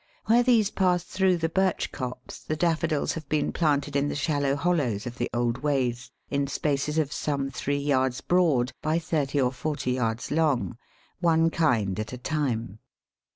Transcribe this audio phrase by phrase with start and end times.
[0.25, 4.55] Where these pass through the birch copse the Daffodils have been planted in the shallow
[4.55, 9.51] hollows of the old ways, in spaces of some three yards broad by thirty or
[9.51, 10.79] forty yards long
[11.19, 12.79] one kind at a time.